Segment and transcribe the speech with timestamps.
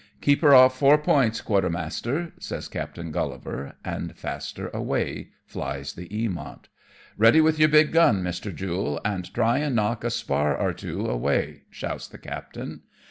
[0.19, 6.69] "Keep her off four points, quartermaster," says Captain GuUivar, and faster away flies the Eamont."
[7.23, 8.51] Eeady with your big gun, Mr.
[8.51, 12.81] Jule, and try and knock a spar or two away," shouts the captain.